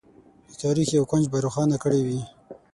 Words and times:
د 0.49 0.51
تاریخ 0.63 0.87
یو 0.97 1.03
کونج 1.11 1.25
به 1.31 1.37
روښانه 1.45 1.77
کړی 1.83 2.01
وي. 2.07 2.21